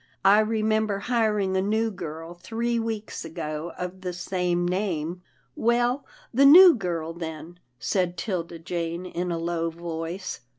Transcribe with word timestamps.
"I 0.35 0.39
re 0.39 0.63
member 0.63 0.97
hiring 0.97 1.55
a 1.55 1.61
new 1.61 1.91
girl 1.91 2.33
three 2.33 2.79
weeks 2.79 3.23
ago 3.23 3.71
of 3.77 4.01
the 4.01 4.13
same 4.13 4.67
name."" 4.67 5.21
Well, 5.55 6.07
the 6.33 6.43
new 6.43 6.73
girl, 6.73 7.13
then," 7.13 7.59
said 7.77 8.17
'Tilda 8.17 8.57
Jane 8.57 9.05
in 9.05 9.31
a 9.31 9.37
low 9.37 9.69
voice. 9.69 10.39